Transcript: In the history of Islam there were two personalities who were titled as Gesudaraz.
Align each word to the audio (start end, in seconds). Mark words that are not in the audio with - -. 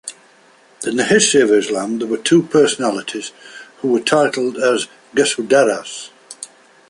In 0.83 0.95
the 0.95 1.03
history 1.05 1.41
of 1.41 1.51
Islam 1.51 1.99
there 1.99 2.07
were 2.07 2.17
two 2.17 2.41
personalities 2.41 3.31
who 3.81 3.89
were 3.89 3.99
titled 3.99 4.57
as 4.57 4.87
Gesudaraz. 5.13 6.09